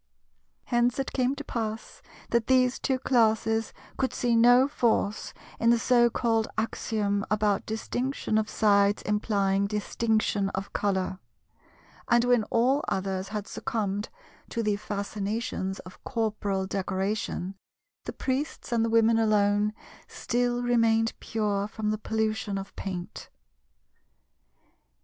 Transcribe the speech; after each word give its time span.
Hence 0.65 0.97
it 0.97 1.13
came 1.13 1.35
to 1.35 1.43
pass 1.43 2.01
that 2.31 2.47
these 2.47 2.79
two 2.79 2.97
Classes 2.97 3.71
could 3.97 4.13
see 4.15 4.35
no 4.35 4.67
force 4.67 5.31
in 5.59 5.69
the 5.69 5.77
so 5.77 6.09
called 6.09 6.47
axiom 6.57 7.23
about 7.29 7.67
"Distinction 7.67 8.39
of 8.39 8.49
Sides 8.49 9.03
implying 9.03 9.67
Distinction 9.67 10.49
of 10.55 10.73
Colour;" 10.73 11.19
and 12.09 12.25
when 12.25 12.45
all 12.45 12.83
others 12.87 13.27
had 13.27 13.45
succumbed 13.45 14.09
to 14.49 14.63
the 14.63 14.75
fascinations 14.75 15.77
of 15.81 16.03
corporal 16.03 16.65
decoration, 16.65 17.53
the 18.05 18.13
Priests 18.13 18.71
and 18.71 18.83
the 18.83 18.89
Women 18.89 19.19
alone 19.19 19.71
still 20.07 20.63
remained 20.63 21.13
pure 21.19 21.67
from 21.67 21.91
the 21.91 21.99
pollution 21.99 22.57
of 22.57 22.75
paint. 22.75 23.29